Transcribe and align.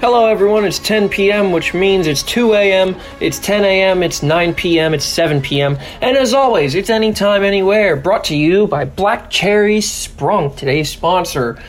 Hello, 0.00 0.24
everyone. 0.24 0.64
It's 0.64 0.78
10 0.78 1.10
p.m., 1.10 1.52
which 1.52 1.74
means 1.74 2.06
it's 2.06 2.22
2 2.22 2.54
a.m., 2.54 2.96
it's 3.20 3.38
10 3.38 3.66
a.m., 3.66 4.02
it's 4.02 4.22
9 4.22 4.54
p.m., 4.54 4.94
it's 4.94 5.04
7 5.04 5.42
p.m., 5.42 5.76
and 6.00 6.16
as 6.16 6.32
always, 6.32 6.74
it's 6.74 6.88
anytime, 6.88 7.42
anywhere. 7.42 7.96
Brought 7.96 8.24
to 8.24 8.34
you 8.34 8.66
by 8.66 8.86
Black 8.86 9.28
Cherry 9.28 9.80
Sprunk, 9.80 10.56
today's 10.56 10.88
sponsor. 10.88 11.62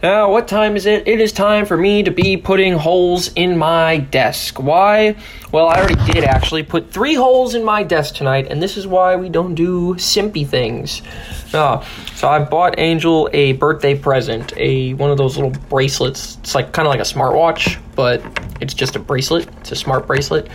Now, 0.00 0.30
what 0.30 0.46
time 0.46 0.76
is 0.76 0.86
it? 0.86 1.08
It 1.08 1.20
is 1.20 1.32
time 1.32 1.66
for 1.66 1.76
me 1.76 2.04
to 2.04 2.12
be 2.12 2.36
putting 2.36 2.74
holes 2.74 3.32
in 3.34 3.58
my 3.58 3.96
desk. 3.96 4.62
Why? 4.62 5.16
Well, 5.50 5.66
I 5.66 5.80
already 5.80 6.12
did 6.12 6.22
actually 6.22 6.62
put 6.62 6.92
three 6.92 7.14
holes 7.14 7.56
in 7.56 7.64
my 7.64 7.82
desk 7.82 8.14
tonight, 8.14 8.46
and 8.48 8.62
this 8.62 8.76
is 8.76 8.86
why 8.86 9.16
we 9.16 9.28
don't 9.28 9.56
do 9.56 9.94
simpy 9.94 10.46
things. 10.46 11.02
Uh, 11.52 11.84
so 12.14 12.28
I 12.28 12.38
bought 12.38 12.78
Angel 12.78 13.28
a 13.32 13.54
birthday 13.54 13.98
present, 13.98 14.56
a 14.56 14.94
one 14.94 15.10
of 15.10 15.18
those 15.18 15.36
little 15.36 15.50
bracelets. 15.68 16.36
It's 16.36 16.54
like 16.54 16.70
kind 16.70 16.86
of 16.86 16.90
like 16.90 17.00
a 17.00 17.02
smartwatch, 17.02 17.80
but 17.96 18.22
it's 18.60 18.74
just 18.74 18.94
a 18.94 19.00
bracelet. 19.00 19.48
It's 19.58 19.72
a 19.72 19.76
smart 19.76 20.06
bracelet. 20.06 20.48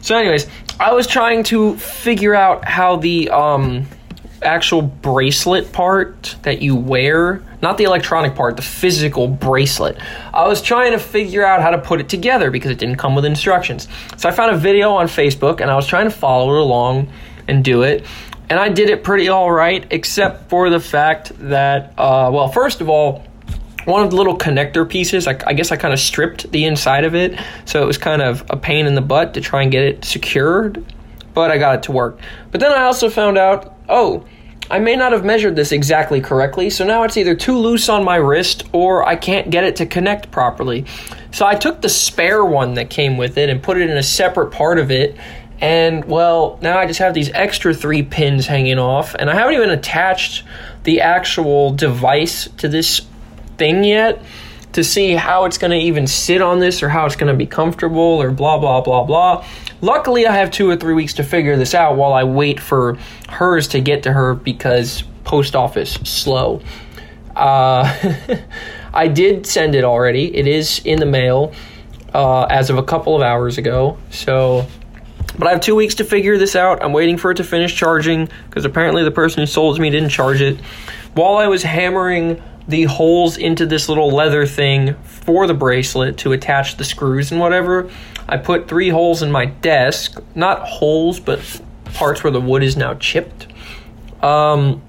So, 0.00 0.16
anyways, 0.16 0.46
I 0.80 0.94
was 0.94 1.06
trying 1.06 1.42
to 1.44 1.76
figure 1.76 2.34
out 2.34 2.64
how 2.66 2.96
the 2.96 3.28
um 3.28 3.86
actual 4.42 4.82
bracelet 4.82 5.72
part 5.72 6.36
that 6.42 6.62
you 6.62 6.76
wear, 6.76 7.42
not 7.62 7.78
the 7.78 7.84
electronic 7.84 8.34
part, 8.34 8.56
the 8.56 8.62
physical 8.62 9.28
bracelet. 9.28 9.98
I 10.32 10.46
was 10.46 10.62
trying 10.62 10.92
to 10.92 10.98
figure 10.98 11.44
out 11.44 11.62
how 11.62 11.70
to 11.70 11.78
put 11.78 12.00
it 12.00 12.08
together 12.08 12.50
because 12.50 12.70
it 12.70 12.78
didn't 12.78 12.96
come 12.96 13.14
with 13.14 13.24
instructions. 13.24 13.88
So 14.16 14.28
I 14.28 14.32
found 14.32 14.54
a 14.54 14.58
video 14.58 14.92
on 14.92 15.06
Facebook 15.06 15.60
and 15.60 15.70
I 15.70 15.76
was 15.76 15.86
trying 15.86 16.04
to 16.04 16.14
follow 16.14 16.54
it 16.54 16.60
along 16.60 17.10
and 17.48 17.64
do 17.64 17.82
it. 17.82 18.04
And 18.48 18.60
I 18.60 18.68
did 18.68 18.90
it 18.90 19.02
pretty 19.02 19.28
all 19.28 19.50
right, 19.50 19.84
except 19.90 20.48
for 20.50 20.70
the 20.70 20.80
fact 20.80 21.32
that, 21.48 21.94
uh, 21.98 22.30
well, 22.32 22.48
first 22.48 22.80
of 22.80 22.88
all, 22.88 23.24
one 23.84 24.02
of 24.02 24.10
the 24.10 24.16
little 24.16 24.36
connector 24.36 24.88
pieces, 24.88 25.26
I, 25.26 25.38
I 25.46 25.52
guess 25.52 25.72
I 25.72 25.76
kind 25.76 25.94
of 25.94 26.00
stripped 26.00 26.50
the 26.52 26.64
inside 26.64 27.04
of 27.04 27.14
it. 27.14 27.38
So 27.64 27.82
it 27.82 27.86
was 27.86 27.98
kind 27.98 28.22
of 28.22 28.44
a 28.50 28.56
pain 28.56 28.86
in 28.86 28.94
the 28.94 29.00
butt 29.00 29.34
to 29.34 29.40
try 29.40 29.62
and 29.62 29.70
get 29.70 29.84
it 29.84 30.04
secured 30.04 30.84
but 31.36 31.50
I 31.50 31.58
got 31.58 31.74
it 31.74 31.82
to 31.82 31.92
work. 31.92 32.18
But 32.50 32.60
then 32.60 32.72
I 32.72 32.84
also 32.84 33.10
found 33.10 33.36
out, 33.36 33.75
oh, 33.88 34.24
I 34.68 34.80
may 34.80 34.96
not 34.96 35.12
have 35.12 35.24
measured 35.24 35.54
this 35.54 35.70
exactly 35.70 36.20
correctly, 36.20 36.70
so 36.70 36.84
now 36.84 37.04
it's 37.04 37.16
either 37.16 37.36
too 37.36 37.56
loose 37.56 37.88
on 37.88 38.04
my 38.04 38.16
wrist 38.16 38.64
or 38.72 39.06
I 39.06 39.14
can't 39.14 39.48
get 39.48 39.62
it 39.62 39.76
to 39.76 39.86
connect 39.86 40.32
properly. 40.32 40.86
So 41.30 41.46
I 41.46 41.54
took 41.54 41.82
the 41.82 41.88
spare 41.88 42.44
one 42.44 42.74
that 42.74 42.90
came 42.90 43.16
with 43.16 43.38
it 43.38 43.48
and 43.48 43.62
put 43.62 43.76
it 43.76 43.88
in 43.88 43.96
a 43.96 44.02
separate 44.02 44.50
part 44.50 44.78
of 44.78 44.90
it. 44.90 45.16
And 45.60 46.04
well, 46.04 46.58
now 46.62 46.78
I 46.78 46.86
just 46.86 46.98
have 46.98 47.14
these 47.14 47.30
extra 47.30 47.72
three 47.72 48.02
pins 48.02 48.46
hanging 48.46 48.78
off, 48.78 49.14
and 49.14 49.30
I 49.30 49.34
haven't 49.34 49.54
even 49.54 49.70
attached 49.70 50.42
the 50.82 51.00
actual 51.00 51.72
device 51.72 52.48
to 52.58 52.68
this 52.68 53.06
thing 53.56 53.84
yet 53.84 54.20
to 54.72 54.84
see 54.84 55.12
how 55.12 55.46
it's 55.46 55.58
going 55.58 55.70
to 55.70 55.78
even 55.78 56.06
sit 56.06 56.42
on 56.42 56.58
this 56.58 56.82
or 56.82 56.88
how 56.88 57.06
it's 57.06 57.16
going 57.16 57.32
to 57.32 57.36
be 57.36 57.46
comfortable 57.46 58.20
or 58.20 58.30
blah, 58.30 58.58
blah, 58.58 58.82
blah, 58.82 59.04
blah. 59.04 59.44
Luckily, 59.82 60.26
I 60.26 60.34
have 60.36 60.50
two 60.50 60.68
or 60.70 60.76
three 60.76 60.94
weeks 60.94 61.14
to 61.14 61.24
figure 61.24 61.56
this 61.56 61.74
out 61.74 61.96
while 61.96 62.12
I 62.12 62.24
wait 62.24 62.60
for 62.60 62.96
hers 63.28 63.68
to 63.68 63.80
get 63.80 64.04
to 64.04 64.12
her 64.12 64.34
because 64.34 65.02
post 65.24 65.54
office 65.54 65.92
slow. 66.04 66.62
Uh, 67.34 67.92
I 68.94 69.08
did 69.08 69.46
send 69.46 69.74
it 69.74 69.84
already. 69.84 70.34
It 70.34 70.46
is 70.46 70.80
in 70.84 70.98
the 70.98 71.06
mail 71.06 71.52
uh, 72.14 72.44
as 72.44 72.70
of 72.70 72.78
a 72.78 72.82
couple 72.82 73.14
of 73.14 73.20
hours 73.20 73.58
ago. 73.58 73.98
So, 74.10 74.66
but 75.38 75.46
I 75.46 75.50
have 75.50 75.60
two 75.60 75.76
weeks 75.76 75.96
to 75.96 76.04
figure 76.04 76.38
this 76.38 76.56
out. 76.56 76.82
I'm 76.82 76.94
waiting 76.94 77.18
for 77.18 77.30
it 77.30 77.36
to 77.36 77.44
finish 77.44 77.76
charging 77.76 78.30
because 78.48 78.64
apparently 78.64 79.04
the 79.04 79.10
person 79.10 79.40
who 79.40 79.46
sold 79.46 79.78
me 79.78 79.90
didn't 79.90 80.08
charge 80.08 80.40
it. 80.40 80.58
While 81.12 81.36
I 81.36 81.48
was 81.48 81.62
hammering 81.62 82.42
the 82.68 82.84
holes 82.84 83.36
into 83.36 83.66
this 83.66 83.88
little 83.88 84.10
leather 84.10 84.46
thing 84.46 84.94
for 85.04 85.46
the 85.46 85.54
bracelet 85.54 86.18
to 86.18 86.32
attach 86.32 86.78
the 86.78 86.84
screws 86.84 87.30
and 87.30 87.40
whatever, 87.40 87.90
I 88.28 88.36
put 88.36 88.68
three 88.68 88.88
holes 88.88 89.22
in 89.22 89.30
my 89.30 89.46
desk. 89.46 90.20
Not 90.34 90.66
holes, 90.66 91.20
but 91.20 91.40
parts 91.94 92.24
where 92.24 92.30
the 92.30 92.40
wood 92.40 92.62
is 92.62 92.76
now 92.76 92.94
chipped. 92.94 93.46
Um, 94.22 94.82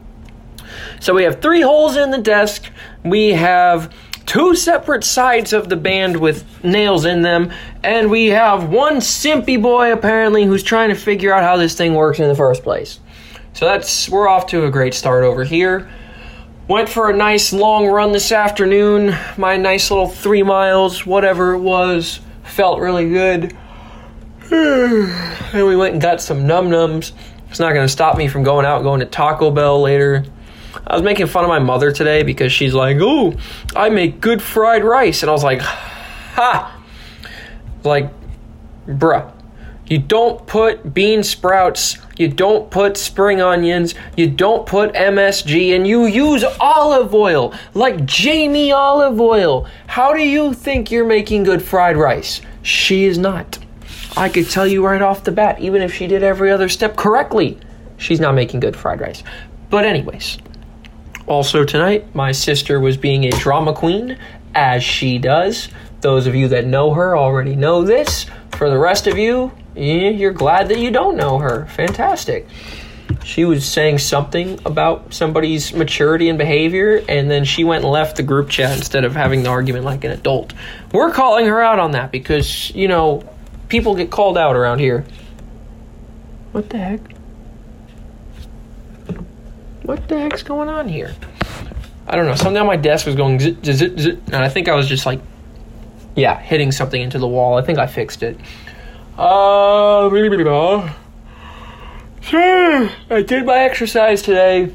so 1.00 1.14
we 1.14 1.24
have 1.24 1.42
three 1.42 1.62
holes 1.62 1.96
in 1.96 2.12
the 2.12 2.18
desk. 2.18 2.72
We 3.04 3.30
have 3.30 3.94
two 4.26 4.56
separate 4.56 5.04
sides 5.04 5.54
of 5.54 5.70
the 5.70 5.76
band 5.76 6.18
with 6.18 6.64
nails 6.64 7.06
in 7.06 7.22
them, 7.22 7.52
and 7.84 8.10
we 8.10 8.28
have 8.28 8.70
one 8.70 8.98
simpy 8.98 9.62
boy 9.62 9.94
apparently 9.94 10.44
who's 10.44 10.64
trying 10.64 10.90
to 10.90 10.96
figure 10.96 11.34
out 11.34 11.44
how 11.44 11.58
this 11.58 11.76
thing 11.76 11.94
works 11.94 12.20
in 12.20 12.28
the 12.28 12.36
first 12.36 12.64
place. 12.64 13.00
So 13.54 13.66
that's 13.66 14.10
we're 14.10 14.28
off 14.28 14.48
to 14.48 14.66
a 14.66 14.72
great 14.72 14.94
start 14.94 15.24
over 15.24 15.44
here. 15.44 15.90
Went 16.68 16.90
for 16.90 17.10
a 17.10 17.16
nice 17.16 17.54
long 17.54 17.88
run 17.88 18.12
this 18.12 18.32
afternoon. 18.32 19.16
My 19.38 19.56
nice 19.56 19.90
little 19.90 20.10
three 20.10 20.44
miles, 20.44 21.06
whatever 21.06 21.54
it 21.54 21.60
was 21.60 22.20
felt 22.48 22.80
really 22.80 23.10
good. 23.10 23.56
and 24.52 25.68
we 25.68 25.76
went 25.76 25.94
and 25.94 26.02
got 26.02 26.22
some 26.22 26.48
num 26.48 26.70
nums. 26.70 27.12
It's 27.50 27.60
not 27.60 27.74
going 27.74 27.86
to 27.86 27.92
stop 27.92 28.18
me 28.18 28.28
from 28.28 28.44
going 28.44 28.66
out 28.66 28.84
going 28.84 29.00
to 29.00 29.06
Taco 29.06 29.52
Bell 29.52 29.82
later. 29.82 30.26
I 30.86 30.94
was 30.94 31.04
making 31.04 31.28
fun 31.28 31.44
of 31.44 31.50
my 31.50 31.60
mother 31.60 31.92
today 31.92 32.24
because 32.24 32.52
she's 32.52 32.74
like, 32.74 32.98
"Oh, 33.00 33.34
I 33.76 33.90
make 33.90 34.22
good 34.22 34.42
fried 34.42 34.84
rice," 34.84 35.24
and 35.24 35.30
I 35.30 35.34
was 35.34 35.44
like, 35.44 35.62
"Ha!" 35.62 36.82
Like, 37.84 38.12
bruh, 38.88 39.32
you 39.90 39.98
don't 39.98 40.46
put 40.48 40.94
bean 40.94 41.24
sprouts, 41.24 41.98
you 42.18 42.28
don't 42.28 42.70
put 42.70 42.98
spring 42.98 43.42
onions, 43.42 43.96
you 44.16 44.30
don't 44.30 44.66
put 44.66 44.94
MSG, 44.94 45.76
and 45.76 45.88
you 45.88 46.06
use 46.06 46.44
olive 46.60 47.14
oil, 47.14 47.54
like 47.74 48.06
Jamie 48.06 48.72
olive 48.72 49.20
oil. 49.22 49.68
How 49.88 50.14
do 50.14 50.22
you 50.22 50.54
think 50.54 50.92
you're 50.92 51.06
making 51.06 51.44
good 51.44 51.62
fried 51.62 51.96
rice? 51.96 52.42
She 52.64 53.06
is 53.06 53.18
not. 53.18 53.60
I 54.18 54.30
could 54.30 54.50
tell 54.50 54.66
you 54.66 54.86
right 54.86 55.02
off 55.02 55.24
the 55.24 55.32
bat, 55.32 55.60
even 55.60 55.82
if 55.82 55.94
she 55.94 56.08
did 56.08 56.24
every 56.24 56.52
other 56.52 56.70
step 56.70 56.96
correctly, 56.96 57.58
she's 57.98 58.20
not 58.20 58.34
making 58.34 58.60
good 58.60 58.76
fried 58.76 59.00
rice. 59.00 59.24
But, 59.70 59.86
anyways, 59.86 60.38
also 61.28 61.64
tonight, 61.64 62.14
my 62.16 62.32
sister 62.32 62.80
was 62.80 62.98
being 62.98 63.26
a 63.26 63.32
drama 63.32 63.74
queen, 63.74 64.18
as 64.56 64.84
she 64.84 65.18
does. 65.20 65.70
Those 66.02 66.26
of 66.26 66.36
you 66.36 66.48
that 66.48 66.66
know 66.66 66.94
her 66.94 67.18
already 67.18 67.56
know 67.56 67.84
this. 67.84 68.26
For 68.54 68.70
the 68.70 68.78
rest 68.78 69.06
of 69.06 69.18
you, 69.18 69.52
Eh, 69.78 70.10
you're 70.10 70.34
glad 70.34 70.70
that 70.70 70.80
you 70.80 70.92
don't 70.92 71.16
know 71.16 71.38
her. 71.38 71.68
Fantastic. 71.68 72.48
She 73.24 73.46
was 73.46 73.66
saying 73.66 74.00
something 74.00 74.60
about 74.66 75.14
somebody's 75.14 75.74
maturity 75.74 76.30
and 76.30 76.38
behavior, 76.38 77.04
and 77.08 77.30
then 77.30 77.46
she 77.46 77.64
went 77.64 77.84
and 77.84 77.92
left 77.92 78.18
the 78.18 78.24
group 78.24 78.50
chat 78.50 78.76
instead 78.78 79.06
of 79.06 79.16
having 79.16 79.44
the 79.44 79.50
argument 79.50 79.86
like 79.86 80.04
an 80.04 80.12
adult. 80.12 80.54
We're 80.92 81.12
calling 81.12 81.46
her 81.46 81.62
out 81.62 81.80
on 81.80 81.92
that 81.92 82.12
because, 82.12 82.72
you 82.72 82.88
know, 82.88 83.24
people 83.70 83.96
get 83.96 84.10
called 84.10 84.38
out 84.38 84.56
around 84.56 84.80
here. 84.80 85.06
What 86.52 86.70
the 86.70 86.78
heck? 86.78 87.00
What 89.84 90.08
the 90.08 90.20
heck's 90.20 90.44
going 90.44 90.70
on 90.70 90.90
here? 90.90 91.16
I 92.08 92.16
don't 92.16 92.26
know. 92.26 92.36
Something 92.36 92.58
on 92.58 92.68
my 92.68 92.78
desk 92.78 93.06
was 93.06 93.16
going 93.16 93.40
zit, 93.40 93.64
zit, 93.66 94.00
zit, 94.00 94.20
and 94.28 94.36
I 94.36 94.50
think 94.50 94.68
I 94.68 94.76
was 94.76 94.88
just 94.88 95.06
like, 95.06 95.22
yeah, 96.16 96.40
hitting 96.40 96.72
something 96.72 97.02
into 97.02 97.20
the 97.20 97.28
wall. 97.28 97.58
I 97.58 97.62
think 97.62 97.78
I 97.78 97.88
fixed 97.88 98.24
it. 98.24 98.40
Uh, 99.18 100.94
sure. 102.22 102.90
I 103.10 103.24
did 103.24 103.48
my 103.48 103.58
exercise 103.58 104.22
today. 104.22 104.72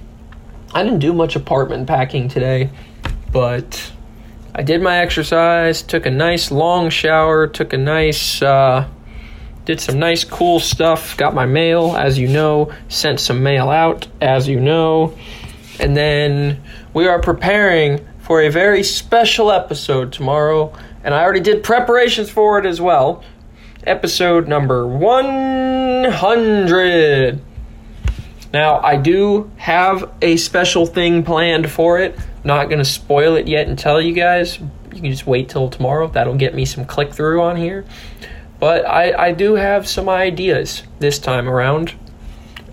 I 0.74 0.82
didn't 0.82 0.98
do 0.98 1.12
much 1.12 1.36
apartment 1.36 1.86
packing 1.86 2.28
today, 2.28 2.70
but 3.30 3.92
I 4.52 4.62
did 4.62 4.82
my 4.82 4.98
exercise, 4.98 5.82
took 5.82 6.06
a 6.06 6.10
nice 6.10 6.50
long 6.50 6.90
shower, 6.90 7.46
took 7.46 7.72
a 7.72 7.78
nice, 7.78 8.42
uh, 8.42 8.88
did 9.64 9.80
some 9.80 10.00
nice 10.00 10.24
cool 10.24 10.58
stuff, 10.58 11.16
got 11.16 11.34
my 11.34 11.46
mail, 11.46 11.94
as 11.96 12.18
you 12.18 12.26
know, 12.26 12.72
sent 12.88 13.20
some 13.20 13.44
mail 13.44 13.68
out, 13.70 14.08
as 14.20 14.48
you 14.48 14.58
know, 14.58 15.16
and 15.78 15.96
then 15.96 16.60
we 16.94 17.06
are 17.06 17.20
preparing 17.20 18.04
for 18.18 18.42
a 18.42 18.48
very 18.48 18.82
special 18.82 19.52
episode 19.52 20.12
tomorrow, 20.12 20.76
and 21.04 21.14
I 21.14 21.22
already 21.22 21.40
did 21.40 21.62
preparations 21.62 22.28
for 22.28 22.58
it 22.58 22.66
as 22.66 22.80
well 22.80 23.22
episode 23.84 24.48
number 24.48 24.86
100. 24.86 27.40
Now, 28.52 28.80
I 28.80 28.96
do 28.96 29.50
have 29.56 30.12
a 30.20 30.36
special 30.36 30.84
thing 30.86 31.24
planned 31.24 31.70
for 31.70 31.98
it. 31.98 32.18
Not 32.44 32.68
going 32.68 32.78
to 32.78 32.84
spoil 32.84 33.36
it 33.36 33.48
yet 33.48 33.68
and 33.68 33.78
tell 33.78 34.00
you 34.00 34.12
guys. 34.12 34.58
You 34.58 35.00
can 35.00 35.10
just 35.10 35.26
wait 35.26 35.48
till 35.48 35.70
tomorrow. 35.70 36.08
That'll 36.08 36.36
get 36.36 36.54
me 36.54 36.64
some 36.64 36.84
click 36.84 37.14
through 37.14 37.42
on 37.42 37.56
here. 37.56 37.84
But 38.60 38.86
I, 38.86 39.28
I 39.28 39.32
do 39.32 39.54
have 39.54 39.88
some 39.88 40.08
ideas 40.08 40.82
this 40.98 41.18
time 41.18 41.48
around. 41.48 41.94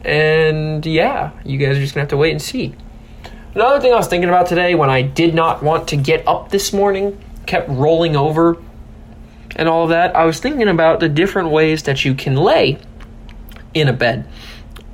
And 0.04 0.86
yeah, 0.86 1.32
you 1.46 1.58
guys 1.58 1.78
are 1.78 1.82
just 1.82 1.96
going 1.96 2.06
to 2.06 2.06
have 2.06 2.10
to 2.10 2.18
wait 2.18 2.32
and 2.32 2.42
see. 2.42 2.76
Another 3.56 3.82
thing 3.82 3.94
I 3.94 3.96
was 3.96 4.08
thinking 4.08 4.30
about 4.30 4.48
today 4.48 4.76
when 4.76 4.90
I 4.90 5.02
did 5.02 5.34
not 5.34 5.64
want 5.64 5.88
to 5.90 5.96
get 5.96 6.28
up 6.28 6.50
this 6.50 6.72
morning, 6.72 7.18
kept 7.46 7.70
rolling 7.70 8.16
over 8.16 8.62
and 9.60 9.68
all 9.68 9.84
of 9.84 9.90
that, 9.90 10.16
I 10.16 10.24
was 10.24 10.40
thinking 10.40 10.70
about 10.70 11.02
the 11.02 11.10
different 11.10 11.50
ways 11.50 11.84
that 11.84 12.06
you 12.06 12.16
can 12.16 12.38
lay 12.38 12.80
in 13.74 13.90
a 13.90 13.94
bed. 13.94 14.26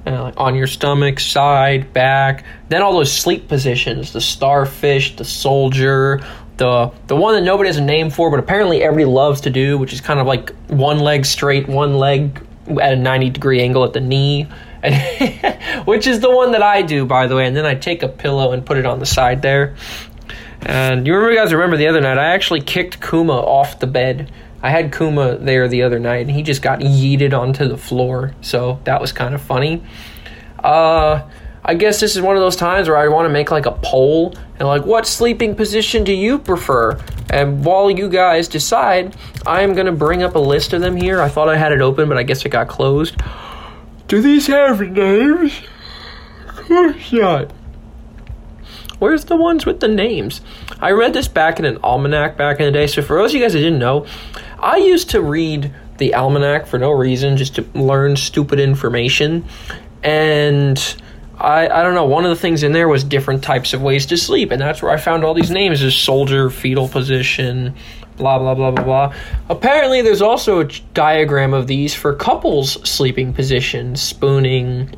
Uh, 0.07 0.31
on 0.37 0.55
your 0.55 0.65
stomach, 0.65 1.19
side, 1.19 1.93
back, 1.93 2.43
then 2.69 2.81
all 2.81 2.93
those 2.93 3.13
sleep 3.13 3.47
positions 3.47 4.11
the 4.11 4.21
starfish, 4.21 5.15
the 5.17 5.23
soldier, 5.23 6.23
the 6.57 6.91
the 7.05 7.15
one 7.15 7.35
that 7.35 7.41
nobody 7.41 7.69
has 7.69 7.77
a 7.77 7.83
name 7.83 8.09
for, 8.09 8.31
but 8.31 8.39
apparently 8.39 8.81
everybody 8.81 9.05
loves 9.05 9.41
to 9.41 9.51
do, 9.51 9.77
which 9.77 9.93
is 9.93 10.01
kind 10.01 10.19
of 10.19 10.25
like 10.25 10.49
one 10.67 10.99
leg 10.99 11.25
straight, 11.25 11.67
one 11.67 11.97
leg 11.97 12.41
at 12.81 12.93
a 12.93 12.95
90 12.95 13.29
degree 13.31 13.61
angle 13.61 13.83
at 13.83 13.93
the 13.93 14.01
knee, 14.01 14.43
which 15.85 16.07
is 16.07 16.21
the 16.21 16.31
one 16.31 16.53
that 16.53 16.63
I 16.63 16.81
do, 16.81 17.05
by 17.05 17.27
the 17.27 17.35
way. 17.35 17.45
And 17.45 17.55
then 17.55 17.67
I 17.67 17.75
take 17.75 18.01
a 18.01 18.07
pillow 18.07 18.51
and 18.51 18.65
put 18.65 18.77
it 18.77 18.85
on 18.87 18.97
the 18.97 19.05
side 19.05 19.43
there. 19.43 19.75
And 20.61 21.05
you 21.05 21.13
remember, 21.13 21.33
you 21.33 21.39
guys 21.39 21.53
remember 21.53 21.77
the 21.77 21.87
other 21.87 22.01
night, 22.01 22.17
I 22.17 22.33
actually 22.33 22.61
kicked 22.61 22.99
Kuma 22.99 23.33
off 23.33 23.79
the 23.79 23.87
bed. 23.87 24.31
I 24.65 24.69
had 24.69 24.91
Kuma 24.91 25.37
there 25.37 25.67
the 25.67 25.83
other 25.83 25.99
night, 25.99 26.25
and 26.25 26.31
he 26.31 26.41
just 26.41 26.63
got 26.63 26.79
yeeted 26.79 27.37
onto 27.39 27.67
the 27.67 27.77
floor. 27.77 28.33
So 28.41 28.79
that 28.85 28.99
was 28.99 29.11
kind 29.11 29.35
of 29.35 29.41
funny. 29.43 29.83
Uh, 30.57 31.29
I 31.63 31.75
guess 31.75 31.99
this 31.99 32.15
is 32.15 32.21
one 32.23 32.35
of 32.35 32.41
those 32.41 32.55
times 32.55 32.87
where 32.87 32.97
I 32.97 33.07
want 33.09 33.27
to 33.27 33.29
make 33.29 33.51
like 33.51 33.67
a 33.67 33.73
poll 33.83 34.33
and 34.57 34.67
like, 34.67 34.83
what 34.83 35.05
sleeping 35.05 35.53
position 35.53 36.03
do 36.03 36.11
you 36.11 36.39
prefer? 36.39 36.99
And 37.29 37.63
while 37.63 37.91
you 37.91 38.09
guys 38.09 38.47
decide, 38.47 39.15
I'm 39.45 39.73
going 39.73 39.85
to 39.85 39.91
bring 39.91 40.23
up 40.23 40.33
a 40.33 40.39
list 40.39 40.73
of 40.73 40.81
them 40.81 40.95
here. 40.95 41.21
I 41.21 41.29
thought 41.29 41.47
I 41.47 41.57
had 41.57 41.71
it 41.71 41.81
open, 41.81 42.09
but 42.09 42.17
I 42.17 42.23
guess 42.23 42.43
it 42.43 42.49
got 42.49 42.67
closed. 42.67 43.17
Do 44.07 44.19
these 44.19 44.47
have 44.47 44.81
names? 44.81 45.61
Of 46.47 46.55
course 46.55 47.13
not. 47.13 47.51
Where's 48.97 49.25
the 49.25 49.35
ones 49.35 49.67
with 49.67 49.79
the 49.79 49.89
names? 49.89 50.41
I 50.79 50.89
read 50.91 51.13
this 51.13 51.27
back 51.27 51.59
in 51.59 51.65
an 51.65 51.77
almanac 51.83 52.35
back 52.35 52.59
in 52.59 52.65
the 52.65 52.71
day. 52.71 52.87
So 52.87 53.03
for 53.03 53.17
those 53.17 53.31
of 53.31 53.35
you 53.35 53.41
guys 53.41 53.53
that 53.53 53.59
didn't 53.59 53.77
know, 53.77 54.07
I 54.59 54.77
used 54.77 55.09
to 55.11 55.21
read 55.21 55.73
the 55.97 56.13
almanac 56.13 56.67
for 56.67 56.77
no 56.77 56.91
reason, 56.91 57.37
just 57.37 57.55
to 57.55 57.65
learn 57.73 58.15
stupid 58.15 58.59
information. 58.59 59.45
And 60.03 60.77
I, 61.37 61.67
I 61.67 61.83
don't 61.83 61.95
know, 61.95 62.05
one 62.05 62.25
of 62.25 62.29
the 62.29 62.35
things 62.35 62.63
in 62.63 62.71
there 62.71 62.87
was 62.87 63.03
different 63.03 63.43
types 63.43 63.73
of 63.73 63.81
ways 63.81 64.05
to 64.07 64.17
sleep. 64.17 64.51
And 64.51 64.61
that's 64.61 64.81
where 64.81 64.91
I 64.91 64.97
found 64.97 65.23
all 65.23 65.33
these 65.33 65.51
names 65.51 65.81
as 65.81 65.95
soldier, 65.95 66.49
fetal 66.49 66.87
position, 66.87 67.75
blah, 68.17 68.39
blah, 68.39 68.55
blah, 68.55 68.71
blah, 68.71 68.83
blah. 68.83 69.13
Apparently, 69.49 70.01
there's 70.01 70.21
also 70.21 70.59
a 70.59 70.65
diagram 70.93 71.53
of 71.53 71.67
these 71.67 71.93
for 71.93 72.13
couples 72.15 72.73
sleeping 72.89 73.33
positions, 73.33 74.01
spooning, 74.01 74.93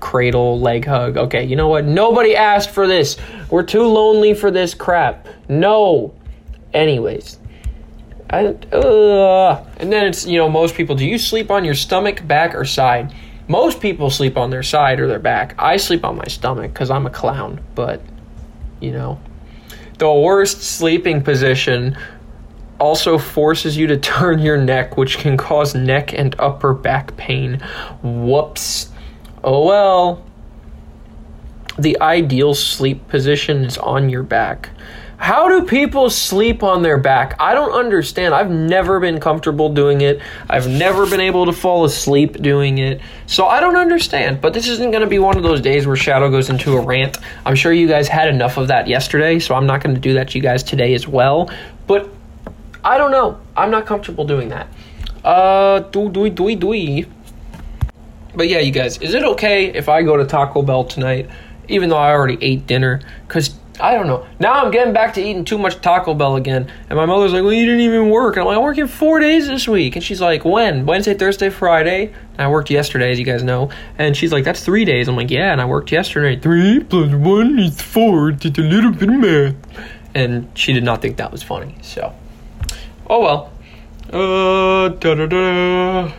cradle, 0.00 0.60
leg 0.60 0.84
hug. 0.86 1.16
Okay, 1.16 1.44
you 1.44 1.56
know 1.56 1.68
what? 1.68 1.84
Nobody 1.84 2.36
asked 2.36 2.70
for 2.70 2.86
this. 2.86 3.16
We're 3.50 3.62
too 3.62 3.84
lonely 3.84 4.34
for 4.34 4.50
this 4.50 4.74
crap. 4.74 5.26
No. 5.48 6.14
Anyways. 6.72 7.38
I, 8.34 8.46
uh, 8.74 9.64
and 9.76 9.92
then 9.92 10.06
it's, 10.06 10.26
you 10.26 10.38
know, 10.38 10.48
most 10.48 10.74
people, 10.74 10.96
do 10.96 11.06
you 11.06 11.18
sleep 11.18 11.52
on 11.52 11.64
your 11.64 11.74
stomach, 11.74 12.26
back, 12.26 12.56
or 12.56 12.64
side? 12.64 13.14
Most 13.46 13.80
people 13.80 14.10
sleep 14.10 14.36
on 14.36 14.50
their 14.50 14.64
side 14.64 14.98
or 14.98 15.06
their 15.06 15.20
back. 15.20 15.54
I 15.56 15.76
sleep 15.76 16.04
on 16.04 16.16
my 16.16 16.26
stomach 16.26 16.72
because 16.72 16.90
I'm 16.90 17.06
a 17.06 17.10
clown, 17.10 17.60
but, 17.76 18.02
you 18.80 18.90
know. 18.90 19.20
The 19.98 20.12
worst 20.12 20.62
sleeping 20.62 21.22
position 21.22 21.96
also 22.80 23.18
forces 23.18 23.76
you 23.76 23.86
to 23.86 23.96
turn 24.14 24.40
your 24.40 24.56
neck, 24.56 24.96
which 24.96 25.18
can 25.18 25.36
cause 25.36 25.76
neck 25.76 26.12
and 26.12 26.34
upper 26.40 26.74
back 26.74 27.16
pain. 27.16 27.60
Whoops. 28.02 28.90
Oh 29.44 29.64
well. 29.64 30.24
The 31.78 32.00
ideal 32.00 32.54
sleep 32.54 33.06
position 33.06 33.64
is 33.64 33.78
on 33.78 34.08
your 34.08 34.22
back. 34.24 34.70
How 35.24 35.48
do 35.48 35.64
people 35.64 36.10
sleep 36.10 36.62
on 36.62 36.82
their 36.82 36.98
back? 36.98 37.34
I 37.40 37.54
don't 37.54 37.72
understand. 37.72 38.34
I've 38.34 38.50
never 38.50 39.00
been 39.00 39.20
comfortable 39.20 39.72
doing 39.72 40.02
it. 40.02 40.20
I've 40.50 40.68
never 40.68 41.08
been 41.08 41.22
able 41.22 41.46
to 41.46 41.52
fall 41.54 41.86
asleep 41.86 42.34
doing 42.42 42.76
it. 42.76 43.00
So 43.24 43.46
I 43.46 43.60
don't 43.60 43.76
understand. 43.76 44.42
But 44.42 44.52
this 44.52 44.68
isn't 44.68 44.90
going 44.90 45.00
to 45.00 45.06
be 45.06 45.18
one 45.18 45.38
of 45.38 45.42
those 45.42 45.62
days 45.62 45.86
where 45.86 45.96
Shadow 45.96 46.30
goes 46.30 46.50
into 46.50 46.76
a 46.76 46.80
rant. 46.82 47.16
I'm 47.46 47.54
sure 47.54 47.72
you 47.72 47.88
guys 47.88 48.06
had 48.06 48.28
enough 48.28 48.58
of 48.58 48.68
that 48.68 48.86
yesterday, 48.86 49.38
so 49.38 49.54
I'm 49.54 49.64
not 49.64 49.82
going 49.82 49.94
to 49.94 50.00
do 50.00 50.12
that 50.12 50.28
to 50.28 50.38
you 50.38 50.42
guys 50.42 50.62
today 50.62 50.92
as 50.92 51.08
well. 51.08 51.50
But 51.86 52.10
I 52.84 52.98
don't 52.98 53.10
know. 53.10 53.40
I'm 53.56 53.70
not 53.70 53.86
comfortable 53.86 54.26
doing 54.26 54.50
that. 54.50 54.68
Uh, 55.24 55.78
do 55.78 56.10
do 56.10 56.28
do 56.28 56.54
do. 56.54 57.06
But 58.34 58.48
yeah, 58.48 58.58
you 58.58 58.72
guys, 58.72 58.98
is 58.98 59.14
it 59.14 59.24
okay 59.24 59.68
if 59.68 59.88
I 59.88 60.02
go 60.02 60.18
to 60.18 60.26
Taco 60.26 60.60
Bell 60.60 60.84
tonight, 60.84 61.30
even 61.68 61.88
though 61.88 61.96
I 61.96 62.10
already 62.10 62.36
ate 62.42 62.66
dinner? 62.66 63.00
Because 63.26 63.54
I 63.80 63.94
don't 63.94 64.06
know. 64.06 64.24
Now 64.38 64.52
I'm 64.52 64.70
getting 64.70 64.92
back 64.92 65.14
to 65.14 65.20
eating 65.20 65.44
too 65.44 65.58
much 65.58 65.80
Taco 65.80 66.14
Bell 66.14 66.36
again. 66.36 66.70
And 66.88 66.96
my 66.96 67.06
mother's 67.06 67.32
like, 67.32 67.42
well, 67.42 67.52
you 67.52 67.66
didn't 67.66 67.80
even 67.80 68.08
work. 68.08 68.36
And 68.36 68.42
I'm 68.42 68.46
like, 68.46 68.56
I'm 68.56 68.62
working 68.62 68.86
four 68.86 69.18
days 69.18 69.48
this 69.48 69.66
week. 69.66 69.96
And 69.96 70.04
she's 70.04 70.20
like, 70.20 70.44
when? 70.44 70.86
Wednesday, 70.86 71.14
Thursday, 71.14 71.50
Friday. 71.50 72.06
And 72.06 72.40
I 72.40 72.48
worked 72.48 72.70
yesterday, 72.70 73.10
as 73.10 73.18
you 73.18 73.24
guys 73.24 73.42
know. 73.42 73.70
And 73.98 74.16
she's 74.16 74.32
like, 74.32 74.44
that's 74.44 74.64
three 74.64 74.84
days. 74.84 75.08
I'm 75.08 75.16
like, 75.16 75.30
yeah. 75.30 75.50
And 75.50 75.60
I 75.60 75.64
worked 75.64 75.90
yesterday. 75.90 76.38
Three 76.38 76.84
plus 76.84 77.12
one 77.12 77.58
is 77.58 77.82
four. 77.82 78.30
Did 78.30 78.58
a 78.58 78.62
little 78.62 78.92
bit 78.92 79.08
of 79.08 79.16
math. 79.16 79.56
And 80.14 80.48
she 80.56 80.72
did 80.72 80.84
not 80.84 81.02
think 81.02 81.16
that 81.16 81.32
was 81.32 81.42
funny. 81.42 81.74
So, 81.82 82.14
oh 83.08 83.20
well. 83.20 83.52
Uh, 84.12 84.90
da 84.90 85.14
da 85.16 85.26
da. 85.26 86.12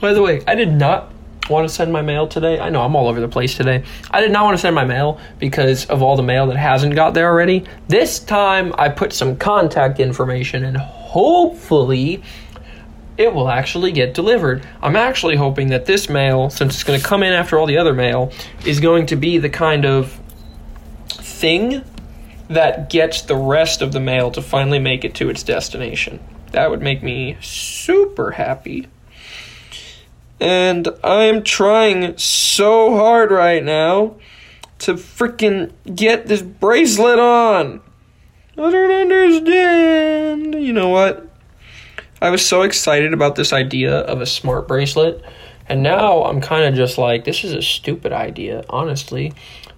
By 0.00 0.12
the 0.12 0.22
way, 0.22 0.42
I 0.46 0.54
did 0.54 0.70
not 0.70 1.10
want 1.48 1.68
to 1.68 1.74
send 1.74 1.92
my 1.92 2.02
mail 2.02 2.26
today. 2.26 2.58
I 2.58 2.70
know 2.70 2.82
I'm 2.82 2.96
all 2.96 3.08
over 3.08 3.20
the 3.20 3.28
place 3.28 3.56
today. 3.56 3.84
I 4.10 4.20
did 4.20 4.32
not 4.32 4.44
want 4.44 4.56
to 4.56 4.60
send 4.60 4.74
my 4.74 4.84
mail 4.84 5.20
because 5.38 5.86
of 5.86 6.02
all 6.02 6.16
the 6.16 6.22
mail 6.22 6.46
that 6.48 6.56
hasn't 6.56 6.94
got 6.94 7.14
there 7.14 7.28
already. 7.28 7.64
This 7.88 8.18
time 8.18 8.74
I 8.76 8.88
put 8.88 9.12
some 9.12 9.36
contact 9.36 10.00
information 10.00 10.64
and 10.64 10.76
hopefully 10.76 12.22
it 13.16 13.32
will 13.32 13.48
actually 13.48 13.92
get 13.92 14.14
delivered. 14.14 14.66
I'm 14.82 14.96
actually 14.96 15.36
hoping 15.36 15.68
that 15.68 15.86
this 15.86 16.08
mail, 16.08 16.50
since 16.50 16.74
it's 16.74 16.84
going 16.84 17.00
to 17.00 17.04
come 17.04 17.22
in 17.22 17.32
after 17.32 17.58
all 17.58 17.66
the 17.66 17.78
other 17.78 17.94
mail, 17.94 18.32
is 18.64 18.80
going 18.80 19.06
to 19.06 19.16
be 19.16 19.38
the 19.38 19.48
kind 19.48 19.86
of 19.86 20.20
thing 21.08 21.82
that 22.48 22.90
gets 22.90 23.22
the 23.22 23.36
rest 23.36 23.82
of 23.82 23.92
the 23.92 24.00
mail 24.00 24.30
to 24.32 24.42
finally 24.42 24.78
make 24.78 25.04
it 25.04 25.14
to 25.16 25.30
its 25.30 25.42
destination. 25.42 26.20
That 26.52 26.70
would 26.70 26.82
make 26.82 27.02
me 27.02 27.36
super 27.40 28.32
happy. 28.32 28.86
And 30.40 30.88
I'm 31.02 31.42
trying 31.42 32.16
so 32.18 32.94
hard 32.94 33.30
right 33.30 33.64
now 33.64 34.16
to 34.80 34.94
freaking 34.94 35.72
get 35.94 36.26
this 36.26 36.42
bracelet 36.42 37.18
on. 37.18 37.80
I 38.58 38.70
don't 38.70 39.12
understand. 39.12 40.54
You 40.54 40.72
know 40.72 40.88
what? 40.88 41.26
I 42.20 42.30
was 42.30 42.44
so 42.44 42.62
excited 42.62 43.12
about 43.12 43.36
this 43.36 43.52
idea 43.52 43.98
of 43.98 44.20
a 44.22 44.26
smart 44.26 44.66
bracelet, 44.66 45.22
and 45.68 45.82
now 45.82 46.24
I'm 46.24 46.40
kind 46.40 46.64
of 46.64 46.74
just 46.74 46.96
like, 46.96 47.24
this 47.24 47.44
is 47.44 47.52
a 47.52 47.60
stupid 47.60 48.12
idea, 48.12 48.64
honestly. 48.70 49.34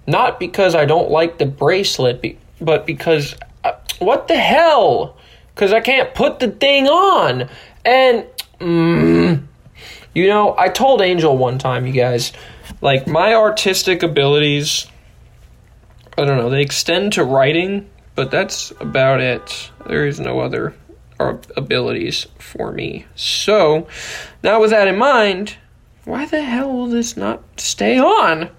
Not 0.07 0.39
because 0.39 0.73
I 0.73 0.85
don't 0.85 1.11
like 1.11 1.37
the 1.37 1.45
bracelet, 1.45 2.37
but 2.61 2.85
because, 2.85 3.35
uh, 3.63 3.73
what 3.99 4.29
the 4.29 4.37
hell? 4.37 5.17
Because 5.53 5.73
I 5.73 5.81
can't 5.81 6.15
put 6.15 6.39
the 6.39 6.47
thing 6.47 6.87
on. 6.87 7.49
And, 7.83 8.25
mm, 8.59 9.43
you 10.13 10.27
know, 10.27 10.55
I 10.57 10.69
told 10.69 11.01
Angel 11.01 11.37
one 11.37 11.57
time, 11.57 11.85
you 11.85 11.93
guys, 11.93 12.33
like 12.81 13.07
my 13.07 13.33
artistic 13.33 14.03
abilities, 14.03 14.87
I 16.17 16.25
don't 16.25 16.37
know, 16.37 16.49
they 16.49 16.61
extend 16.61 17.13
to 17.13 17.23
writing, 17.23 17.89
but 18.15 18.31
that's 18.31 18.71
about 18.79 19.21
it. 19.21 19.71
There 19.87 20.05
is 20.05 20.19
no 20.19 20.39
other 20.39 20.75
abilities 21.19 22.27
for 22.37 22.71
me. 22.71 23.05
So, 23.15 23.87
now 24.43 24.61
with 24.61 24.71
that 24.71 24.87
in 24.87 24.97
mind, 24.97 25.55
why 26.05 26.25
the 26.25 26.41
hell 26.41 26.71
will 26.71 26.87
this 26.87 27.15
not 27.15 27.43
stay 27.59 27.99
on? 27.99 28.49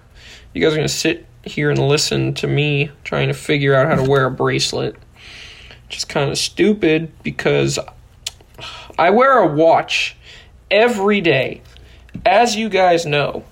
You 0.53 0.61
guys 0.61 0.73
are 0.73 0.77
going 0.77 0.87
to 0.87 0.93
sit 0.93 1.25
here 1.43 1.69
and 1.71 1.79
listen 1.79 2.33
to 2.35 2.47
me 2.47 2.91
trying 3.03 3.27
to 3.27 3.33
figure 3.33 3.75
out 3.75 3.87
how 3.87 4.03
to 4.03 4.09
wear 4.09 4.25
a 4.25 4.31
bracelet. 4.31 4.95
Just 5.89 6.07
kind 6.07 6.29
of 6.29 6.37
stupid 6.37 7.11
because 7.23 7.79
I 8.97 9.09
wear 9.09 9.39
a 9.39 9.47
watch 9.47 10.15
every 10.71 11.21
day. 11.21 11.61
As 12.25 12.55
you 12.55 12.69
guys 12.69 13.05
know, 13.05 13.43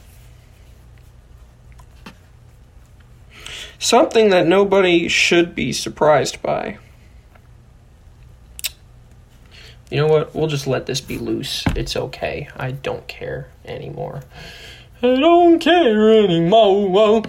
something 3.77 4.29
that 4.29 4.47
nobody 4.47 5.07
should 5.07 5.53
be 5.53 5.71
surprised 5.71 6.41
by. 6.41 6.77
You 9.89 9.97
know 9.97 10.07
what? 10.07 10.35
We'll 10.35 10.47
just 10.47 10.67
let 10.67 10.85
this 10.85 11.01
be 11.01 11.17
loose. 11.17 11.63
It's 11.75 11.95
okay. 11.95 12.47
I 12.55 12.71
don't 12.71 13.07
care 13.07 13.49
anymore. 13.65 14.21
I 15.01 15.15
don't 15.15 15.59
care 15.59 16.23
anymore. 16.23 17.23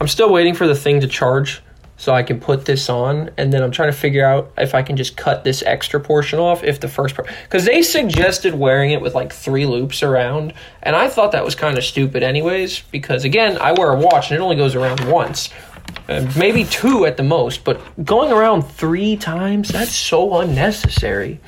I'm 0.00 0.08
still 0.08 0.30
waiting 0.32 0.54
for 0.54 0.66
the 0.66 0.74
thing 0.74 1.00
to 1.00 1.08
charge 1.08 1.62
so 1.98 2.12
I 2.12 2.22
can 2.22 2.40
put 2.40 2.66
this 2.66 2.90
on, 2.90 3.30
and 3.38 3.52
then 3.52 3.62
I'm 3.62 3.70
trying 3.70 3.90
to 3.90 3.96
figure 3.96 4.24
out 4.24 4.52
if 4.58 4.74
I 4.74 4.82
can 4.82 4.96
just 4.96 5.16
cut 5.16 5.44
this 5.44 5.62
extra 5.62 5.98
portion 5.98 6.38
off 6.38 6.62
if 6.62 6.80
the 6.80 6.88
first 6.88 7.14
part 7.14 7.28
because 7.44 7.64
they 7.64 7.82
suggested 7.82 8.54
wearing 8.54 8.90
it 8.90 9.00
with 9.00 9.14
like 9.14 9.32
three 9.32 9.66
loops 9.66 10.02
around, 10.02 10.52
and 10.82 10.94
I 10.94 11.08
thought 11.08 11.32
that 11.32 11.44
was 11.44 11.54
kind 11.54 11.78
of 11.78 11.84
stupid 11.84 12.22
anyways 12.22 12.80
because 12.90 13.24
again 13.24 13.56
I 13.58 13.72
wear 13.72 13.92
a 13.92 13.98
watch 13.98 14.30
and 14.30 14.38
it 14.38 14.42
only 14.42 14.56
goes 14.56 14.74
around 14.74 15.10
once, 15.10 15.50
maybe 16.36 16.64
two 16.64 17.06
at 17.06 17.16
the 17.16 17.22
most, 17.22 17.64
but 17.64 17.80
going 18.04 18.30
around 18.30 18.62
three 18.62 19.16
times 19.16 19.68
that's 19.68 19.94
so 19.94 20.40
unnecessary. 20.40 21.40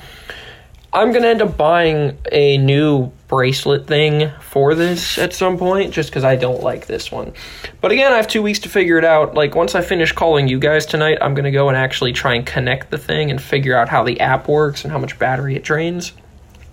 I'm 0.91 1.11
gonna 1.11 1.27
end 1.27 1.41
up 1.43 1.55
buying 1.55 2.17
a 2.31 2.57
new 2.57 3.11
bracelet 3.27 3.85
thing 3.85 4.31
for 4.41 4.73
this 4.73 5.19
at 5.19 5.33
some 5.33 5.57
point, 5.57 5.93
just 5.93 6.09
because 6.09 6.23
I 6.23 6.35
don't 6.35 6.63
like 6.63 6.87
this 6.87 7.11
one. 7.11 7.33
But 7.79 7.91
again, 7.91 8.11
I 8.11 8.15
have 8.15 8.27
two 8.27 8.41
weeks 8.41 8.57
to 8.59 8.69
figure 8.69 8.97
it 8.97 9.05
out. 9.05 9.35
Like 9.35 9.53
once 9.53 9.75
I 9.75 9.81
finish 9.81 10.11
calling 10.11 10.47
you 10.47 10.57
guys 10.57 10.87
tonight, 10.87 11.19
I'm 11.21 11.35
gonna 11.35 11.51
go 11.51 11.69
and 11.69 11.77
actually 11.77 12.11
try 12.13 12.33
and 12.33 12.45
connect 12.45 12.89
the 12.89 12.97
thing 12.97 13.29
and 13.29 13.39
figure 13.39 13.77
out 13.77 13.87
how 13.87 14.03
the 14.03 14.19
app 14.19 14.47
works 14.47 14.83
and 14.83 14.91
how 14.91 14.97
much 14.97 15.19
battery 15.19 15.55
it 15.55 15.63
drains. 15.63 16.13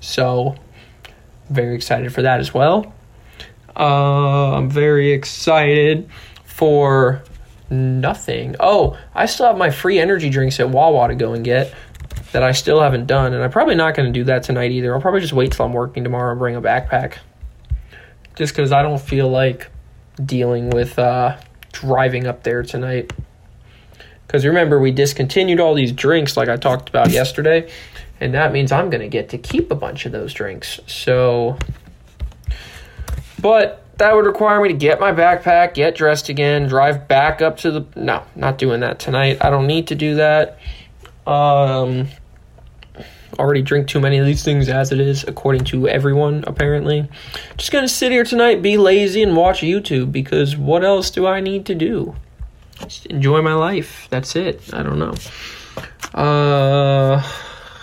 So, 0.01 0.57
very 1.51 1.75
excited 1.75 2.13
for 2.15 2.23
that 2.23 2.41
as 2.41 2.55
well. 2.55 2.95
Uh, 3.77 4.55
I'm 4.55 4.71
very 4.71 5.13
excited 5.13 6.09
for 6.45 7.23
nothing. 7.69 8.57
Oh, 8.61 8.97
I 9.15 9.27
still 9.27 9.47
have 9.47 9.59
my 9.59 9.71
free 9.71 9.99
energy 9.99 10.31
drinks 10.31 10.59
at 10.61 10.71
Wawa 10.71 11.09
to 11.09 11.15
go 11.15 11.35
and 11.35 11.45
get 11.45 11.75
that 12.37 12.43
I 12.43 12.53
still 12.53 12.83
haven't 12.83 13.07
done, 13.07 13.33
and 13.33 13.43
I'm 13.43 13.51
probably 13.51 13.77
not 13.77 13.95
going 13.95 14.13
to 14.13 14.13
do 14.13 14.25
that 14.25 14.43
tonight 14.43 14.71
either. 14.71 14.95
I'll 14.95 15.01
probably 15.01 15.23
just 15.23 15.33
wait 15.33 15.53
till 15.53 15.65
I'm 15.65 15.73
working 15.73 16.05
tomorrow 16.05 16.33
and 16.33 16.39
bring 16.39 16.55
a 16.55 16.61
backpack. 16.61 17.15
Just 18.35 18.53
because 18.55 18.73
I 18.73 18.83
don't 18.83 19.01
feel 19.01 19.31
like 19.31 19.71
dealing 20.23 20.69
with 20.69 20.99
uh, 20.99 21.39
driving 21.73 22.27
up 22.27 22.43
there 22.43 22.63
tonight. 22.63 23.11
Because 24.27 24.45
remember, 24.45 24.79
we 24.79 24.91
discontinued 24.91 25.61
all 25.61 25.73
these 25.73 25.93
drinks 25.93 26.37
like 26.37 26.51
I 26.51 26.59
talked 26.59 26.91
about 26.91 27.11
yesterday, 27.11 27.73
and 28.21 28.35
that 28.35 28.53
means 28.53 28.71
I'm 28.71 28.91
going 28.91 29.01
to 29.01 29.09
get 29.09 29.31
to 29.31 29.39
keep 29.39 29.71
a 29.71 29.75
bunch 29.75 30.05
of 30.05 30.13
those 30.13 30.35
drinks. 30.35 30.79
So, 30.87 31.57
but 33.41 33.83
that 33.97 34.15
would 34.15 34.27
require 34.27 34.61
me 34.61 34.69
to 34.69 34.75
get 34.75 35.01
my 35.01 35.13
backpack, 35.13 35.73
get 35.73 35.97
dressed 35.97 36.29
again, 36.29 36.69
drive 36.69 37.09
back 37.09 37.41
up 37.41 37.57
to 37.61 37.71
the. 37.71 37.87
No, 37.97 38.25
not 38.35 38.59
doing 38.59 38.81
that 38.81 38.99
tonight. 38.99 39.39
I 39.41 39.49
don't 39.49 39.67
need 39.67 39.87
to 39.87 39.95
do 39.95 40.17
that. 40.17 40.59
Um, 41.27 42.09
already 43.39 43.63
drink 43.63 43.89
too 43.89 44.01
many 44.01 44.19
of 44.19 44.27
these 44.27 44.43
things 44.43 44.69
as 44.69 44.93
it 44.93 45.01
is, 45.01 45.25
according 45.25 45.65
to 45.65 45.89
everyone, 45.89 46.45
apparently. 46.47 47.09
Just 47.57 47.73
gonna 47.73 47.89
sit 47.89 48.13
here 48.13 48.25
tonight, 48.25 48.63
be 48.63 48.77
lazy, 48.77 49.23
and 49.23 49.37
watch 49.37 49.61
YouTube 49.61 50.13
because 50.13 50.57
what 50.57 50.85
else 50.85 51.11
do 51.11 51.27
I 51.27 51.41
need 51.41 51.67
to 51.67 51.75
do? 51.75 52.15
Just 52.81 53.07
enjoy 53.07 53.43
my 53.43 53.55
life. 53.55 54.07
That's 54.11 54.37
it. 54.37 54.63
I 54.73 54.83
don't 54.83 54.99
know. 54.99 55.15
Uh, 56.15 57.23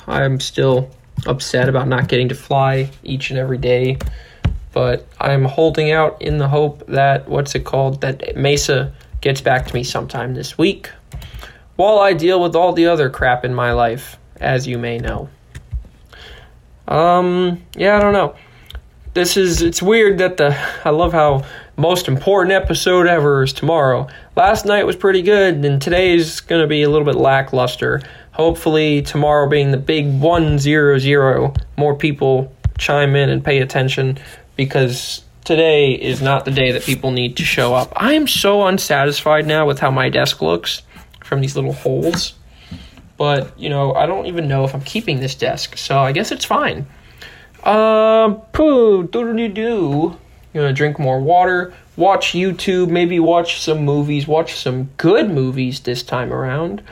I'm 0.07 0.39
still 0.39 0.89
upset 1.25 1.69
about 1.69 1.88
not 1.88 2.07
getting 2.07 2.29
to 2.29 2.36
fly 2.36 2.89
each 3.03 3.29
and 3.29 3.39
every 3.39 3.57
day, 3.57 3.98
but 4.72 5.07
I'm 5.19 5.45
holding 5.45 5.91
out 5.91 6.22
in 6.22 6.38
the 6.38 6.48
hope 6.48 6.86
that 6.88 7.27
what's 7.27 7.55
it 7.55 7.65
called? 7.65 8.01
That 8.01 8.36
Mesa 8.36 8.93
gets 9.22 9.41
back 9.41 9.67
to 9.67 9.74
me 9.74 9.83
sometime 9.83 10.33
this 10.33 10.57
week 10.57 10.89
while 11.75 12.00
I 12.00 12.13
deal 12.13 12.41
with 12.41 12.55
all 12.55 12.74
the 12.74 12.88
other 12.88 13.10
crap 13.10 13.45
in 13.45 13.53
my 13.53 13.74
life, 13.74 14.17
as 14.39 14.67
you 14.67 14.77
may 14.77 15.00
know. 15.00 15.29
Um, 16.87 17.61
yeah, 17.75 17.97
I 17.97 17.99
don't 17.99 18.13
know. 18.13 18.35
This 19.13 19.37
is 19.37 19.61
it's 19.61 19.81
weird 19.81 20.17
that 20.17 20.37
the 20.37 20.57
I 20.85 20.89
love 20.89 21.13
how 21.13 21.45
most 21.77 22.07
important 22.07 22.53
episode 22.53 23.07
ever 23.07 23.43
is 23.43 23.53
tomorrow. 23.53 24.07
Last 24.35 24.65
night 24.65 24.85
was 24.85 24.95
pretty 24.95 25.21
good, 25.21 25.65
and 25.65 25.81
today's 25.81 26.39
gonna 26.39 26.67
be 26.67 26.83
a 26.83 26.89
little 26.89 27.05
bit 27.05 27.15
lackluster. 27.15 28.01
Hopefully, 28.31 29.01
tomorrow 29.01 29.47
being 29.47 29.71
the 29.71 29.77
big 29.77 30.19
one 30.19 30.57
zero 30.57 30.97
zero, 30.97 31.53
more 31.77 31.95
people 31.95 32.53
chime 32.77 33.15
in 33.15 33.29
and 33.29 33.43
pay 33.43 33.59
attention 33.59 34.17
because 34.55 35.23
today 35.43 35.91
is 35.91 36.21
not 36.21 36.45
the 36.45 36.51
day 36.51 36.71
that 36.71 36.83
people 36.83 37.11
need 37.11 37.37
to 37.37 37.43
show 37.43 37.73
up. 37.75 37.93
I 37.95 38.13
am 38.13 38.27
so 38.27 38.65
unsatisfied 38.65 39.45
now 39.45 39.67
with 39.67 39.79
how 39.79 39.91
my 39.91 40.09
desk 40.09 40.41
looks 40.41 40.81
from 41.23 41.41
these 41.41 41.55
little 41.55 41.73
holes. 41.73 42.33
But, 43.17 43.58
you 43.60 43.70
know, 43.70 43.93
I 43.93 44.05
don't 44.05 44.25
even 44.25 44.48
know 44.48 44.63
if 44.63 44.74
I'm 44.74 44.82
keeping 44.82 45.20
this 45.20 45.36
desk, 45.36 45.77
so 45.77 46.00
I 46.00 46.12
guess 46.12 46.32
it's 46.32 46.46
fine. 46.46 46.88
Um, 47.63 48.41
poo, 48.51 49.08
do 49.08 49.48
do. 49.48 50.17
Gonna 50.53 50.74
drink 50.74 51.00
more 51.00 51.20
water, 51.20 51.74
watch 51.96 52.34
YouTube, 52.34 52.89
maybe 52.89 53.20
watch 53.20 53.60
some 53.60 53.84
movies, 53.84 54.27
watch 54.27 54.55
some 54.55 54.91
good 54.98 55.32
movies 55.32 55.79
this 55.79 56.03
time 56.03 56.32
around, 56.32 56.84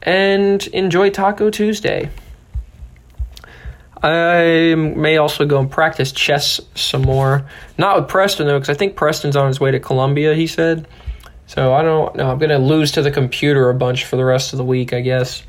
and 0.00 0.66
enjoy 0.68 1.10
Taco 1.10 1.50
Tuesday. 1.50 2.08
I 4.02 4.74
may 4.74 5.18
also 5.18 5.44
go 5.44 5.60
and 5.60 5.70
practice 5.70 6.10
chess 6.10 6.58
some 6.74 7.02
more. 7.02 7.46
Not 7.76 8.00
with 8.00 8.08
Preston 8.08 8.46
though, 8.46 8.58
because 8.58 8.74
I 8.74 8.78
think 8.78 8.96
Preston's 8.96 9.36
on 9.36 9.46
his 9.46 9.60
way 9.60 9.70
to 9.70 9.78
Columbia. 9.78 10.34
He 10.34 10.46
said, 10.46 10.88
so 11.46 11.74
I 11.74 11.82
don't 11.82 12.16
know. 12.16 12.30
I'm 12.30 12.38
gonna 12.38 12.58
lose 12.58 12.92
to 12.92 13.02
the 13.02 13.10
computer 13.10 13.68
a 13.68 13.74
bunch 13.74 14.06
for 14.06 14.16
the 14.16 14.24
rest 14.24 14.54
of 14.54 14.56
the 14.56 14.64
week, 14.64 14.94
I 14.94 15.00
guess. 15.00 15.42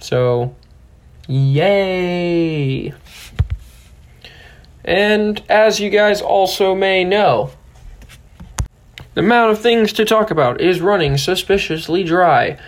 So, 0.00 0.54
yay! 1.26 2.92
And 4.84 5.42
as 5.48 5.80
you 5.80 5.90
guys 5.90 6.22
also 6.22 6.74
may 6.74 7.02
know, 7.04 7.50
the 9.14 9.20
amount 9.20 9.50
of 9.52 9.60
things 9.60 9.92
to 9.94 10.04
talk 10.04 10.30
about 10.30 10.60
is 10.60 10.80
running 10.80 11.16
suspiciously 11.16 12.04
dry. 12.04 12.58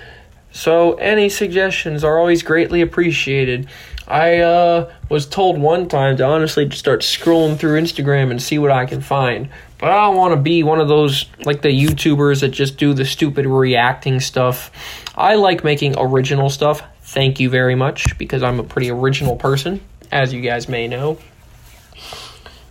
So, 0.50 0.94
any 0.94 1.28
suggestions 1.28 2.02
are 2.02 2.18
always 2.18 2.42
greatly 2.42 2.80
appreciated. 2.80 3.68
I 4.08 4.38
uh, 4.38 4.90
was 5.10 5.26
told 5.26 5.58
one 5.58 5.88
time 5.88 6.16
to 6.16 6.24
honestly 6.24 6.64
just 6.64 6.78
start 6.80 7.02
scrolling 7.02 7.58
through 7.58 7.78
Instagram 7.78 8.30
and 8.30 8.42
see 8.42 8.58
what 8.58 8.70
I 8.70 8.86
can 8.86 9.02
find. 9.02 9.50
But 9.78 9.90
I 9.90 10.06
don't 10.06 10.16
want 10.16 10.32
to 10.32 10.40
be 10.40 10.62
one 10.62 10.80
of 10.80 10.88
those, 10.88 11.26
like 11.44 11.60
the 11.60 11.68
YouTubers 11.68 12.40
that 12.40 12.48
just 12.48 12.78
do 12.78 12.94
the 12.94 13.04
stupid 13.04 13.44
reacting 13.44 14.18
stuff. 14.18 14.72
I 15.14 15.34
like 15.34 15.62
making 15.62 15.96
original 15.98 16.48
stuff. 16.48 16.82
Thank 17.08 17.40
you 17.40 17.48
very 17.48 17.74
much, 17.74 18.18
because 18.18 18.42
I'm 18.42 18.60
a 18.60 18.62
pretty 18.62 18.90
original 18.90 19.34
person, 19.34 19.80
as 20.12 20.32
you 20.32 20.42
guys 20.42 20.68
may 20.68 20.88
know. 20.88 21.18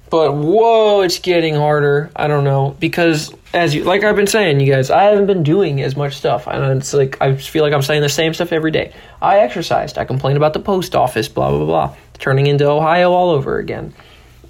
But 0.09 0.33
whoa, 0.35 1.01
it's 1.01 1.19
getting 1.19 1.55
harder. 1.55 2.11
I 2.15 2.27
don't 2.27 2.43
know 2.43 2.75
because 2.79 3.33
as 3.53 3.75
you 3.75 3.83
like 3.83 4.03
I've 4.03 4.15
been 4.15 4.27
saying, 4.27 4.59
you 4.59 4.71
guys, 4.71 4.89
I 4.89 5.03
haven't 5.05 5.25
been 5.25 5.43
doing 5.43 5.81
as 5.81 5.97
much 5.97 6.15
stuff. 6.15 6.47
And 6.47 6.77
it's 6.77 6.93
like 6.93 7.21
I 7.21 7.35
feel 7.35 7.63
like 7.63 7.73
I'm 7.73 7.81
saying 7.81 8.03
the 8.03 8.09
same 8.09 8.33
stuff 8.33 8.53
every 8.53 8.71
day. 8.71 8.93
I 9.21 9.39
exercised. 9.39 9.97
I 9.97 10.05
complained 10.05 10.37
about 10.37 10.53
the 10.53 10.59
post 10.59 10.95
office, 10.95 11.27
blah 11.27 11.49
blah 11.49 11.65
blah, 11.65 11.95
turning 12.19 12.47
into 12.47 12.69
Ohio 12.69 13.11
all 13.11 13.31
over 13.31 13.57
again. 13.57 13.93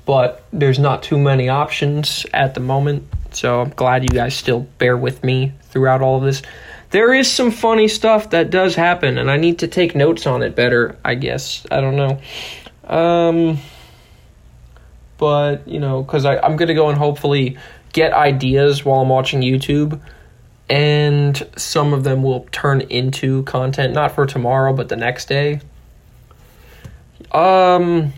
But 0.06 0.44
there's 0.54 0.80
not 0.80 1.02
too 1.02 1.18
many 1.18 1.50
options 1.50 2.26
at 2.34 2.54
the 2.54 2.60
moment, 2.60 3.08
so 3.32 3.62
I'm 3.62 3.70
glad 3.72 4.04
you 4.04 4.10
guys 4.10 4.36
still 4.36 4.68
bear 4.78 4.96
with 4.96 5.24
me 5.24 5.54
throughout 5.64 6.02
all 6.02 6.18
of 6.18 6.24
this. 6.24 6.44
There 6.90 7.14
is 7.14 7.30
some 7.30 7.52
funny 7.52 7.88
stuff 7.88 8.30
that 8.30 8.50
does 8.50 8.76
happen, 8.76 9.18
and 9.18 9.30
I 9.30 9.38
need 9.38 9.60
to 9.60 9.68
take 9.68 9.96
notes 9.96 10.26
on 10.26 10.42
it 10.42 10.56
better. 10.56 10.98
I 11.04 11.16
guess 11.16 11.66
I 11.70 11.82
don't 11.82 11.96
know. 11.96 12.20
Um 12.88 13.60
but 15.18 15.68
you 15.68 15.80
know, 15.80 16.04
because 16.04 16.26
I'm 16.26 16.56
gonna 16.56 16.74
go 16.74 16.90
and 16.90 16.98
hopefully 16.98 17.58
get 17.94 18.14
ideas 18.14 18.86
while 18.86 19.02
I'm 19.02 19.10
watching 19.10 19.42
YouTube, 19.42 20.00
and 20.70 21.48
some 21.58 21.94
of 21.94 22.04
them 22.04 22.24
will 22.24 22.48
turn 22.52 22.82
into 22.82 23.44
content 23.44 23.94
not 23.94 24.14
for 24.14 24.26
tomorrow 24.26 24.74
but 24.74 24.90
the 24.90 24.96
next 24.96 25.28
day. 25.28 25.62
Um, 27.32 28.14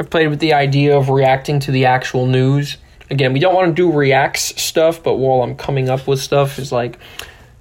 I've 0.00 0.08
played 0.10 0.28
with 0.28 0.40
the 0.40 0.54
idea 0.54 0.96
of 0.96 1.08
reacting 1.08 1.60
to 1.60 1.70
the 1.70 1.86
actual 1.86 2.26
news. 2.26 2.78
Again, 3.10 3.32
we 3.32 3.40
don't 3.40 3.54
want 3.54 3.68
to 3.68 3.74
do 3.74 3.90
reacts 3.90 4.60
stuff, 4.60 5.02
but 5.02 5.14
while 5.14 5.42
I'm 5.42 5.56
coming 5.56 5.88
up 5.88 6.06
with 6.06 6.20
stuff, 6.20 6.58
is 6.58 6.72
like 6.72 6.98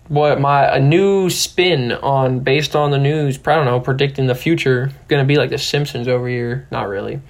what 0.09 0.39
my 0.39 0.75
a 0.75 0.79
new 0.79 1.29
spin 1.29 1.91
on 1.91 2.39
based 2.39 2.75
on 2.75 2.91
the 2.91 2.97
news. 2.97 3.39
I 3.45 3.55
don't 3.55 3.65
know, 3.65 3.79
predicting 3.79 4.27
the 4.27 4.35
future. 4.35 4.91
To 5.09 5.23
be 5.23 5.37
like 5.37 5.49
the 5.49 5.57
Simpsons 5.57 6.07
over 6.07 6.27
here. 6.27 6.67
Not 6.71 6.87
really. 6.87 7.21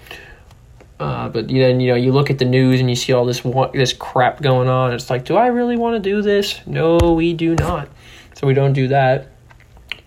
Uh, 1.00 1.30
but 1.30 1.48
then 1.48 1.80
you 1.80 1.90
know 1.90 1.96
you 1.96 2.12
look 2.12 2.32
at 2.32 2.40
the 2.40 2.46
news 2.46 2.80
and 2.80 2.90
you 2.90 2.96
see 2.96 3.14
all 3.14 3.26
this 3.26 3.42
this 3.74 3.94
crap 3.94 4.42
going 4.42 4.68
on. 4.68 4.94
It's 4.94 5.10
like, 5.10 5.26
do 5.26 5.36
I 5.36 5.48
really 5.48 5.78
want 5.78 6.02
to 6.02 6.10
do 6.10 6.22
this? 6.22 6.60
No, 6.66 6.98
we 6.98 7.34
do 7.34 7.56
not. 7.56 7.90
So 8.36 8.48
we 8.48 8.54
don't 8.54 8.74
do 8.74 8.88
that. 8.90 9.30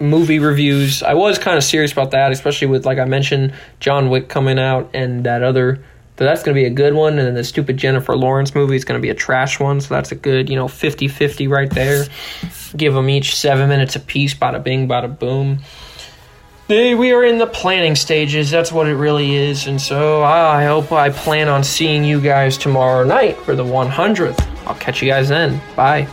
Movie 0.00 0.38
reviews. 0.38 1.02
I 1.02 1.14
was 1.14 1.38
kind 1.38 1.56
of 1.56 1.62
serious 1.62 1.92
about 1.92 2.10
that, 2.12 2.32
especially 2.32 2.68
with 2.68 2.86
like 2.86 2.98
I 2.98 3.04
mentioned 3.04 3.52
John 3.78 4.10
Wick 4.10 4.28
coming 4.28 4.58
out 4.58 4.90
and 4.94 5.24
that 5.24 5.42
other 5.42 5.84
so 6.20 6.24
that's 6.24 6.42
going 6.42 6.54
to 6.54 6.60
be 6.60 6.66
a 6.66 6.70
good 6.70 6.92
one. 6.92 7.18
And 7.18 7.26
then 7.26 7.34
the 7.34 7.42
stupid 7.42 7.78
Jennifer 7.78 8.14
Lawrence 8.14 8.54
movie 8.54 8.76
is 8.76 8.84
going 8.84 9.00
to 9.00 9.02
be 9.02 9.08
a 9.08 9.14
trash 9.14 9.58
one. 9.58 9.80
So 9.80 9.94
that's 9.94 10.12
a 10.12 10.14
good, 10.14 10.50
you 10.50 10.54
know, 10.54 10.68
50 10.68 11.08
50 11.08 11.48
right 11.48 11.70
there. 11.70 12.04
Give 12.76 12.92
them 12.92 13.08
each 13.08 13.34
seven 13.34 13.70
minutes 13.70 13.96
apiece. 13.96 14.34
Bada 14.34 14.62
bing, 14.62 14.86
bada 14.86 15.18
boom. 15.18 15.60
We 16.68 17.12
are 17.12 17.24
in 17.24 17.38
the 17.38 17.46
planning 17.46 17.96
stages. 17.96 18.50
That's 18.50 18.70
what 18.70 18.86
it 18.86 18.96
really 18.96 19.34
is. 19.34 19.66
And 19.66 19.80
so 19.80 20.22
I 20.22 20.66
hope 20.66 20.92
I 20.92 21.08
plan 21.08 21.48
on 21.48 21.64
seeing 21.64 22.04
you 22.04 22.20
guys 22.20 22.58
tomorrow 22.58 23.02
night 23.02 23.38
for 23.38 23.56
the 23.56 23.64
100th. 23.64 24.46
I'll 24.66 24.74
catch 24.74 25.00
you 25.00 25.08
guys 25.08 25.30
then. 25.30 25.58
Bye. 25.74 26.06